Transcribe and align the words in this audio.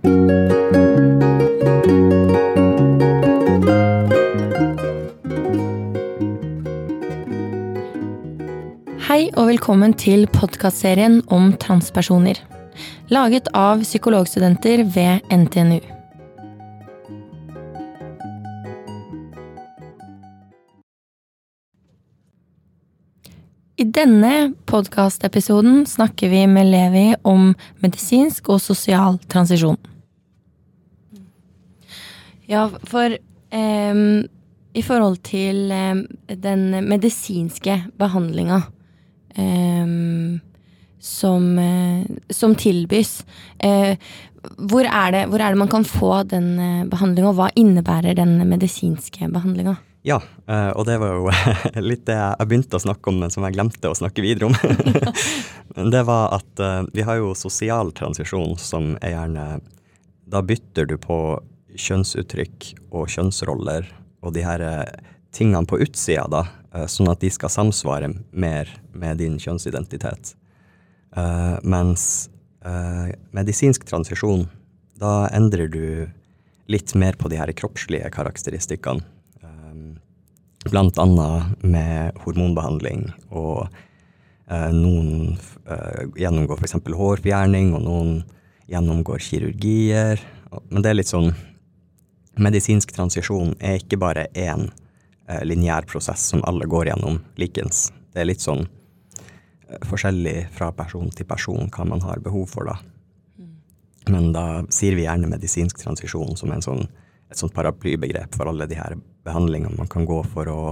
Hei 0.00 0.06
og 9.36 9.50
velkommen 9.50 9.92
til 9.92 10.24
podkastserien 10.32 11.20
om 11.28 11.52
transpersoner. 11.60 12.40
Laget 13.12 13.52
av 13.52 13.84
psykologstudenter 13.84 14.86
ved 14.88 15.20
NTNU. 15.28 15.80
I 23.76 23.84
denne 23.84 24.54
podkastepisoden 24.64 25.86
snakker 25.88 26.28
vi 26.28 26.46
med 26.48 26.68
Levi 26.68 27.14
om 27.24 27.54
medisinsk 27.80 28.48
og 28.48 28.60
sosial 28.60 29.16
transisjon. 29.28 29.89
Ja, 32.50 32.66
for 32.90 33.14
em, 33.54 34.28
i 34.74 34.82
forhold 34.82 35.20
til 35.26 35.70
em, 35.70 36.04
den 36.26 36.70
medisinske 36.90 37.76
behandlinga 37.98 38.62
em, 39.38 40.40
som, 40.98 41.46
eh, 41.58 42.02
som 42.34 42.56
tilbys, 42.58 43.20
eh, 43.58 43.94
hvor, 44.58 44.82
er 44.82 45.14
det, 45.14 45.22
hvor 45.30 45.40
er 45.40 45.54
det 45.54 45.60
man 45.60 45.70
kan 45.70 45.86
få 45.86 46.24
den 46.28 46.58
eh, 46.58 46.88
behandlinga, 46.90 47.30
og 47.30 47.38
hva 47.38 47.48
innebærer 47.54 48.18
den 48.18 48.34
medisinske 48.50 49.30
behandlinga? 49.30 49.76
Ja, 50.02 50.18
eh, 50.48 50.70
og 50.74 50.86
det 50.88 50.96
var 51.00 51.14
jo 51.14 51.30
litt 51.90 52.06
det 52.08 52.16
jeg 52.18 52.50
begynte 52.50 52.80
å 52.80 52.82
snakke 52.82 53.12
om, 53.12 53.20
men 53.22 53.32
som 53.32 53.46
jeg 53.46 53.54
glemte 53.54 53.92
å 53.92 53.96
snakke 53.96 54.24
videre 54.24 54.50
om. 54.50 54.58
Det 55.94 56.02
var 56.08 56.34
at 56.34 56.60
eh, 56.66 56.82
vi 56.96 57.06
har 57.06 57.20
jo 57.20 57.30
sosial 57.38 57.94
transisjon, 57.94 58.56
som 58.58 58.96
er 58.98 59.14
gjerne 59.14 59.46
Da 60.30 60.42
bytter 60.42 60.90
du 60.90 60.96
på 60.98 61.20
kjønnsuttrykk 61.78 62.72
og 62.90 63.10
kjønnsroller 63.12 63.88
og 64.20 64.34
de 64.36 64.44
her 64.44 64.64
eh, 64.64 65.10
tingene 65.34 65.68
på 65.68 65.80
utsida, 65.84 66.26
da, 66.30 66.44
eh, 66.74 66.86
sånn 66.90 67.10
at 67.12 67.22
de 67.22 67.30
skal 67.32 67.52
samsvare 67.52 68.10
mer 68.32 68.70
med 68.92 69.20
din 69.22 69.38
kjønnsidentitet. 69.40 70.34
Eh, 71.16 71.56
mens 71.62 72.28
medisinsk 73.32 73.86
transisjon, 73.88 74.42
da 75.00 75.30
endrer 75.32 75.70
du 75.72 76.10
litt 76.68 76.92
mer 76.92 77.16
på 77.16 77.30
de 77.32 77.38
her 77.40 77.48
kroppslige 77.56 78.10
karakteristikkene. 78.12 79.00
Blant 80.66 81.00
annet 81.00 81.62
med 81.64 82.18
hormonbehandling, 82.20 83.06
og 83.32 83.72
noen 84.76 85.38
gjennomgår 86.20 86.60
f.eks. 86.60 86.76
hårfjerning, 87.00 87.72
og 87.78 87.86
noen 87.86 88.12
gjennomgår 88.68 89.24
kirurgier. 89.24 90.20
Men 90.68 90.84
det 90.84 90.92
er 90.92 91.00
litt 91.00 91.14
sånn 91.14 91.32
Medisinsk 92.40 92.94
transisjon 92.96 93.52
er 93.60 93.80
ikke 93.80 93.98
bare 94.00 94.28
én 94.32 94.70
eh, 95.28 95.42
lineær 95.44 95.84
prosess 95.88 96.30
som 96.32 96.44
alle 96.48 96.68
går 96.70 96.88
gjennom 96.88 97.20
likens. 97.40 97.90
Det 98.14 98.22
er 98.22 98.30
litt 98.30 98.44
sånn 98.44 98.64
eh, 98.64 99.82
forskjellig 99.90 100.48
fra 100.56 100.70
person 100.76 101.12
til 101.12 101.28
person 101.28 101.68
hva 101.68 101.86
man 101.88 102.00
har 102.06 102.22
behov 102.24 102.48
for, 102.54 102.70
da. 102.70 102.78
Men 104.10 104.32
da 104.32 104.64
sier 104.72 104.96
vi 104.96 105.04
gjerne 105.04 105.28
medisinsk 105.30 105.82
transisjon 105.82 106.36
som 106.40 106.52
en 106.54 106.64
sånn, 106.64 106.86
et 107.30 107.38
sånt 107.38 107.54
paraplybegrep 107.54 108.34
for 108.34 108.48
alle 108.50 108.66
de 108.66 108.78
her 108.78 108.96
behandlingene 109.28 109.76
man 109.76 109.90
kan 109.92 110.08
gå 110.08 110.22
for 110.32 110.48
å 110.50 110.62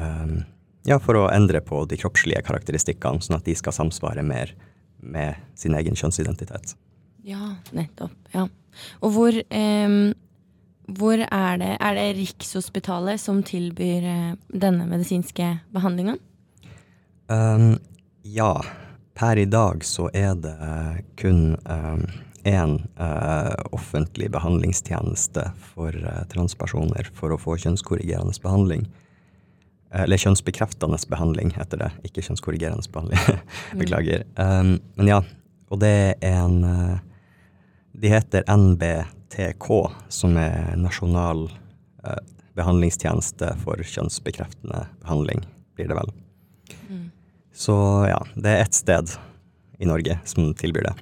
ehm, 0.00 0.40
ja, 0.86 0.98
for 1.02 1.18
å 1.18 1.26
endre 1.28 1.60
på 1.66 1.82
de 1.90 1.98
kroppslige 1.98 2.42
karakteristikkene, 2.46 3.22
sånn 3.22 3.40
at 3.40 3.46
de 3.46 3.54
skal 3.58 3.74
samsvare 3.74 4.22
mer 4.26 4.54
med 5.02 5.34
sin 5.58 5.74
egen 5.76 5.98
kjønnsidentitet. 5.98 6.76
Ja, 7.26 7.56
nettopp. 7.74 8.14
Ja. 8.32 8.46
Og 9.02 9.12
hvor, 9.16 9.36
em, 9.50 10.14
hvor 10.86 11.18
er 11.18 11.58
det 11.58 11.76
Er 11.80 11.94
det 11.94 12.16
Rikshospitalet 12.16 13.20
som 13.20 13.42
tilbyr 13.42 14.04
eh, 14.06 14.34
denne 14.48 14.86
medisinske 14.86 15.58
behandlingen? 15.74 16.18
Um, 17.26 17.78
ja, 18.22 18.62
per 19.14 19.36
i 19.36 19.48
dag 19.50 19.82
så 19.84 20.08
er 20.14 20.36
det 20.38 20.54
kun 21.18 21.56
én 22.46 22.76
offentlig 23.74 24.28
behandlingstjeneste 24.30 25.48
for 25.72 25.90
uh, 25.90 26.22
transpersoner 26.30 27.10
for 27.14 27.34
å 27.34 27.40
få 27.40 27.56
kjønnskorrigerende 27.58 28.36
behandling. 28.44 28.86
Eller 29.90 30.20
kjønnsbekreftende 30.22 31.00
behandling, 31.10 31.50
heter 31.56 31.82
det. 31.82 31.90
Ikke 32.06 32.22
kjønnskorrigerende 32.22 32.86
behandling. 32.94 33.42
Beklager. 33.80 34.22
Um, 34.38 34.76
men 34.94 35.10
ja, 35.10 35.20
og 35.66 35.82
det 35.82 35.92
er 36.22 36.38
en 36.44 36.60
De 37.96 38.10
heter 38.12 38.44
NBTK, 39.26 39.90
som 40.08 40.36
er 40.36 40.76
nasjonal 40.76 41.50
eh, 42.04 42.22
behandlingstjeneste 42.54 43.54
for 43.64 43.76
kjønnsbekreftende 43.76 44.86
behandling, 45.02 45.44
blir 45.74 45.88
det 45.88 45.96
vel. 45.98 46.12
Så 47.54 48.06
ja, 48.08 48.20
det 48.34 48.50
er 48.50 48.62
ett 48.62 48.74
sted 48.74 49.12
i 49.78 49.86
Norge 49.86 50.18
som 50.24 50.54
tilbyr 50.54 50.90
det. 50.90 50.94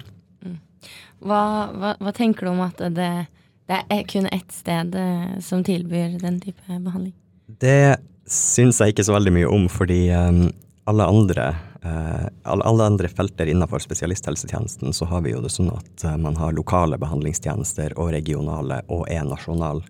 Hva, 1.25 1.71
hva, 1.73 1.95
hva 1.99 2.11
tenker 2.15 2.45
du 2.45 2.51
om 2.51 2.61
at 2.63 2.79
det, 2.95 3.27
det 3.67 3.79
er 3.89 4.03
kun 4.07 4.27
ett 4.31 4.51
sted 4.53 4.95
eh, 4.95 5.39
som 5.41 5.63
tilbyr 5.63 6.19
den 6.21 6.39
type 6.43 6.61
behandling? 6.67 7.13
Det 7.47 7.97
syns 8.29 8.79
jeg 8.81 8.93
ikke 8.93 9.05
så 9.07 9.15
veldig 9.15 9.33
mye 9.35 9.49
om, 9.49 9.67
fordi 9.71 10.09
um, 10.11 10.47
alle 10.85 11.05
andre 11.05 11.47
eh, 11.81 12.27
alle, 12.43 12.85
andre 12.85 13.07
felter 13.07 13.49
innenfor 13.49 13.79
spesialisthelsetjenesten 13.79 14.93
så 14.93 15.05
har 15.05 15.21
vi 15.25 15.33
jo 15.33 15.41
det 15.41 15.51
sånn 15.53 15.71
at 15.73 16.05
eh, 16.05 16.17
man 16.21 16.37
har 16.37 16.53
lokale 16.53 16.99
behandlingstjenester 17.01 17.97
og 17.97 18.11
regionale 18.13 18.81
og 18.87 19.07
er 19.09 19.25
nasjonal. 19.25 19.83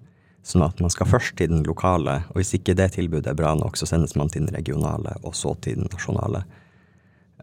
Sånn 0.46 0.64
at 0.64 0.80
man 0.80 0.94
skal 0.94 1.10
først 1.10 1.36
til 1.40 1.50
den 1.50 1.64
lokale, 1.66 2.20
og 2.30 2.38
hvis 2.38 2.54
ikke 2.56 2.76
det 2.78 2.92
tilbudet 2.96 3.32
er 3.32 3.38
bra 3.38 3.56
nok, 3.58 3.80
så 3.80 3.88
sendes 3.90 4.14
man 4.16 4.30
til 4.30 4.46
den 4.46 4.54
regionale, 4.54 5.16
og 5.26 5.34
så 5.36 5.56
til 5.58 5.80
den 5.80 5.90
nasjonale. 5.90 6.44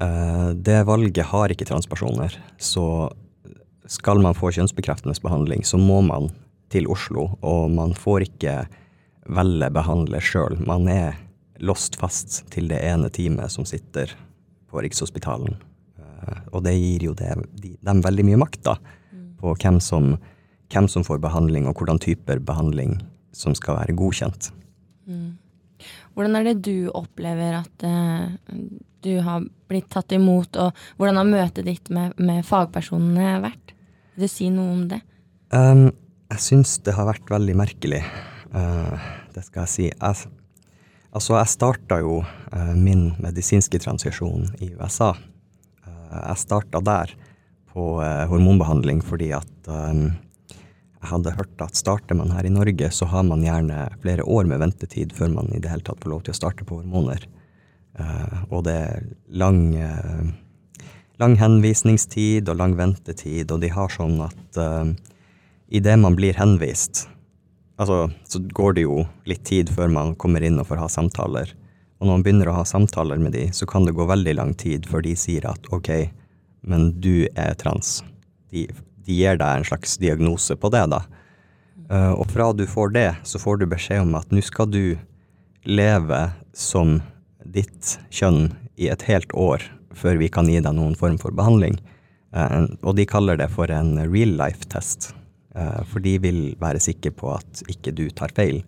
Eh, 0.00 0.50
det 0.54 0.84
valget 0.86 1.28
har 1.32 1.52
ikke 1.52 1.66
transpersoner, 1.68 2.36
så 2.62 3.10
skal 3.90 4.22
man 4.22 4.38
få 4.38 4.52
kjønnsbekreftende 4.54 5.18
behandling, 5.20 5.66
så 5.66 5.80
må 5.82 5.98
man 6.06 6.30
til 6.72 6.86
Oslo, 6.88 7.34
og 7.42 7.74
man 7.74 7.92
får 7.98 8.28
ikke 8.30 8.54
velge 9.28 9.68
behandler 9.74 10.24
sjøl. 10.24 10.56
Man 10.64 10.88
er 10.88 11.18
låst 11.62 11.96
fast 12.00 12.42
til 12.52 12.68
det 12.70 12.80
ene 12.82 13.10
teamet 13.14 13.52
som 13.54 13.66
sitter 13.68 14.10
på 14.70 14.82
Rikshospitalen. 14.82 15.56
Eh, 15.98 16.40
Og 16.52 16.64
det 16.66 16.74
gir 16.76 17.08
jo 17.08 17.14
det, 17.18 17.34
de, 17.62 17.76
dem 17.80 18.02
veldig 18.02 18.24
mye 18.30 18.40
makt 18.44 18.62
da, 18.66 18.76
på 19.40 19.54
hvem 19.62 19.80
som, 19.82 20.16
hvem 20.72 20.88
som 20.88 21.04
får 21.06 21.22
behandling, 21.22 21.66
og 21.66 21.78
hvordan 21.78 21.98
typer 22.02 22.38
behandling 22.42 23.00
som 23.32 23.54
skal 23.58 23.80
være 23.80 23.96
godkjent. 23.98 24.52
Hvordan 26.14 26.36
er 26.38 26.44
det 26.50 26.62
du 26.62 26.90
opplever 26.94 27.56
at 27.58 27.84
uh, 27.86 28.28
du 29.02 29.16
har 29.24 29.42
blitt 29.70 29.88
tatt 29.90 30.12
imot, 30.14 30.54
og 30.60 30.76
hvordan 30.98 31.18
har 31.18 31.30
møtet 31.30 31.66
ditt 31.66 31.90
med, 31.90 32.12
med 32.22 32.44
fagpersonene 32.46 33.40
vært? 33.42 33.72
Vil 34.14 34.28
du 34.28 34.30
si 34.30 34.50
noe 34.52 34.76
om 34.76 34.84
det? 34.90 35.00
Um, 35.50 35.88
jeg 36.30 36.44
syns 36.44 36.76
det 36.86 36.94
har 36.94 37.08
vært 37.08 37.32
veldig 37.32 37.56
merkelig. 37.58 38.02
Uh, 38.52 38.94
det 39.34 39.42
skal 39.48 39.64
jeg 39.64 39.72
si. 39.72 39.88
Jeg, 39.90 40.32
altså, 41.12 41.36
jeg 41.38 41.52
starta 41.52 42.00
jo 42.02 42.20
eh, 42.24 42.74
min 42.76 43.10
medisinske 43.22 43.80
transisjon 43.82 44.48
i 44.64 44.72
USA. 44.76 45.12
Eh, 45.86 46.18
jeg 46.18 46.42
starta 46.42 46.82
der 46.84 47.14
på 47.72 47.94
eh, 48.04 48.24
hormonbehandling 48.28 49.00
fordi 49.04 49.32
at 49.36 49.48
jeg 49.72 51.10
hadde 51.10 51.34
hørt 51.34 51.62
at 51.64 51.78
starter 51.78 52.18
man 52.18 52.32
her 52.34 52.46
i 52.46 52.52
Norge, 52.52 52.90
så 52.94 53.06
har 53.10 53.24
man 53.26 53.42
gjerne 53.42 53.88
flere 54.02 54.26
år 54.26 54.46
med 54.50 54.60
ventetid 54.62 55.14
før 55.16 55.32
man 55.34 55.50
i 55.54 55.60
det 55.62 55.70
hele 55.70 55.86
tatt 55.86 56.02
får 56.02 56.12
lov 56.12 56.24
til 56.26 56.34
å 56.34 56.38
starte 56.38 56.66
på 56.66 56.78
hormoner. 56.78 57.24
Og 58.50 58.62
det 58.64 58.74
er 58.74 59.08
lang 59.28 59.58
lang 61.22 61.36
henvisningstid 61.38 62.50
og 62.50 62.58
lang 62.58 62.76
ventetid, 62.78 63.50
og 63.52 63.62
de 63.62 63.70
har 63.72 63.92
sånn 63.92 64.18
at 64.24 64.60
uh, 64.60 64.90
idet 65.72 65.98
man 66.00 66.16
blir 66.18 66.36
henvist, 66.38 67.06
altså, 67.80 68.10
så 68.28 68.42
går 68.52 68.78
det 68.78 68.86
jo 68.86 69.02
litt 69.28 69.44
tid 69.48 69.72
før 69.72 69.92
man 69.92 70.14
kommer 70.20 70.44
inn 70.44 70.60
og 70.60 70.68
får 70.70 70.82
ha 70.82 70.88
samtaler. 70.92 71.54
Og 72.00 72.08
når 72.08 72.16
man 72.16 72.24
begynner 72.26 72.50
å 72.50 72.56
ha 72.56 72.64
samtaler 72.66 73.20
med 73.22 73.36
de, 73.36 73.46
så 73.54 73.66
kan 73.68 73.86
det 73.86 73.94
gå 73.94 74.06
veldig 74.08 74.34
lang 74.34 74.56
tid 74.58 74.88
før 74.90 75.04
de 75.06 75.14
sier 75.18 75.46
at 75.46 75.68
ok, 75.70 75.90
men 76.66 76.90
du 77.02 77.28
er 77.38 77.54
trans. 77.58 78.00
De, 78.50 78.66
de 79.06 79.18
gir 79.20 79.38
deg 79.38 79.60
en 79.60 79.66
slags 79.66 79.98
diagnose 80.02 80.56
på 80.58 80.70
det, 80.74 80.82
da. 80.90 81.04
Eh, 81.92 82.12
og 82.12 82.26
fra 82.32 82.50
du 82.56 82.64
får 82.66 82.94
det, 82.96 83.08
så 83.22 83.38
får 83.42 83.60
du 83.60 83.68
beskjed 83.70 84.02
om 84.06 84.16
at 84.18 84.34
nå 84.34 84.42
skal 84.44 84.70
du 84.72 84.98
leve 85.68 86.24
som 86.56 87.00
ditt 87.44 87.96
kjønn 88.10 88.50
i 88.80 88.88
et 88.90 89.06
helt 89.06 89.32
år 89.38 89.64
før 89.94 90.18
vi 90.18 90.30
kan 90.32 90.48
gi 90.48 90.60
deg 90.62 90.74
noen 90.74 90.96
form 90.98 91.18
for 91.22 91.34
behandling. 91.36 91.76
Eh, 92.34 92.64
og 92.82 92.96
de 92.98 93.06
kaller 93.08 93.38
det 93.40 93.50
for 93.52 93.70
en 93.70 93.94
real 94.08 94.34
life-test, 94.40 95.12
for 95.88 96.00
de 96.00 96.14
vil 96.22 96.38
være 96.60 96.80
sikre 96.80 97.10
på 97.12 97.28
at 97.34 97.60
ikke 97.68 97.92
du 97.92 98.06
tar 98.16 98.32
feil. 98.32 98.62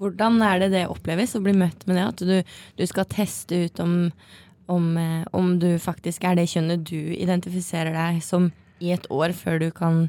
Hvordan 0.00 0.40
er 0.40 0.62
det 0.62 0.70
det 0.72 0.86
oppleves 0.88 1.34
å 1.36 1.42
bli 1.44 1.52
møtt 1.60 1.84
med 1.84 1.98
det? 1.98 2.04
At 2.08 2.22
du, 2.24 2.36
du 2.80 2.84
skal 2.88 3.08
teste 3.12 3.66
ut 3.66 3.82
om, 3.84 3.94
om, 4.72 4.86
eh, 4.96 5.26
om 5.36 5.58
du 5.60 5.74
faktisk 5.82 6.24
er 6.24 6.38
det 6.38 6.48
kjønnet 6.54 6.86
du 6.88 6.96
identifiserer 6.96 7.92
deg 7.92 8.22
som 8.24 8.48
i 8.80 8.94
et 8.94 9.04
år 9.12 9.34
før 9.36 9.60
du 9.60 9.68
kan 9.76 10.06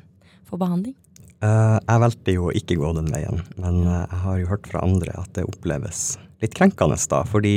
få 0.48 0.60
behandling? 0.62 0.96
Uh, 1.42 1.76
jeg 1.82 2.04
valgte 2.06 2.36
jo 2.38 2.52
ikke 2.56 2.78
gå 2.80 2.94
den 2.96 3.10
veien, 3.12 3.42
men 3.60 3.82
jeg 3.84 4.20
har 4.24 4.40
jo 4.40 4.50
hørt 4.54 4.70
fra 4.72 4.84
andre 4.86 5.16
at 5.20 5.34
det 5.36 5.48
oppleves 5.50 6.14
litt 6.40 6.54
krenkende 6.56 6.96
da, 7.12 7.24
fordi 7.28 7.56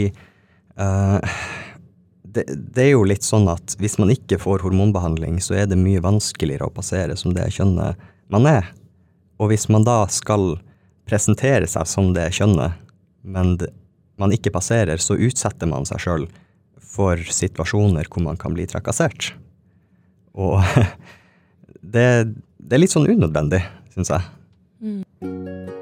uh, 0.81 1.21
det, 2.35 2.45
det, 2.49 2.83
er 2.83 2.93
jo 2.95 3.05
litt 3.07 3.25
sånn 3.27 3.47
at 3.51 3.77
hvis 3.81 3.97
man 4.01 4.13
ikke 4.13 4.41
får 4.43 4.65
hormonbehandling, 4.65 5.41
så 5.43 5.57
er 5.61 5.69
det 5.71 5.79
mye 5.81 6.03
vanskeligere 6.05 6.69
å 6.69 6.75
passere 6.75 7.17
som 7.19 7.35
det 7.37 7.47
kjønnet 7.55 8.01
man 8.33 8.49
er. 8.51 8.71
Og 9.39 9.51
hvis 9.53 9.69
man 9.73 9.87
da 9.87 10.05
skal 10.13 10.57
presentere 11.09 11.69
seg 11.71 11.89
som 11.91 12.13
det 12.17 12.31
kjønnet, 12.37 12.81
men 13.25 13.57
man 14.21 14.35
ikke 14.35 14.53
passerer, 14.55 15.01
så 15.01 15.17
utsetter 15.19 15.71
man 15.71 15.87
seg 15.89 16.03
sjøl 16.05 16.27
for 16.95 17.19
situasjoner 17.19 18.09
hvor 18.11 18.25
man 18.27 18.39
kan 18.41 18.55
bli 18.57 18.67
trakassert. 18.71 19.33
Og 20.35 20.61
det, 21.95 22.07
det 22.59 22.77
er 22.77 22.83
litt 22.83 22.95
sånn 22.95 23.11
unødvendig, 23.11 23.65
syns 23.95 24.15
jeg. 24.15 24.29
Mm. 24.85 25.74